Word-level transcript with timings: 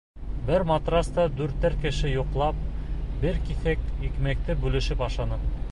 Бер 0.45 0.63
матраста 0.69 1.25
дүртәр 1.41 1.75
кеше 1.83 2.13
йоҡлап, 2.15 2.65
бер 3.25 3.39
киҫәк 3.51 3.87
икмәкте 4.11 4.61
бүлешеп 4.65 5.05
ашаныҡ. 5.11 5.51